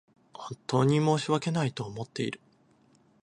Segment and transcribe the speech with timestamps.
[0.33, 2.41] 本当に申し訳ないと思っている